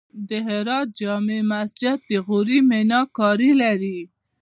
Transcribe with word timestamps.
د 0.29 0.31
هرات 0.47 0.87
جمعې 0.99 1.39
مسجد 1.53 1.97
د 2.09 2.11
غوري 2.25 2.59
میناکاري 2.69 3.51
لري 3.61 3.99